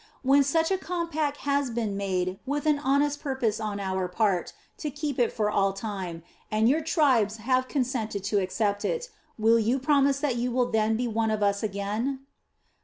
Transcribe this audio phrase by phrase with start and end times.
[0.23, 4.89] When such a compact has been made with an honest purpose on our part to
[4.89, 9.77] keep it for all time, and your tribes have consented to accept it, will you
[9.77, 12.21] promise that you will then be one of us again?"